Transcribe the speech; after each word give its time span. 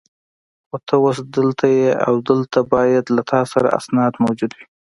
خو 0.67 0.75
ته 0.87 0.93
اوس 1.03 1.17
دلته 1.35 1.65
یې 1.79 1.89
او 2.07 2.13
دلته 2.29 2.59
باید 2.73 3.05
له 3.15 3.21
تا 3.31 3.39
سره 3.51 3.67
اسناد 3.79 4.13
موجود 4.23 4.51
وي. 4.57 4.65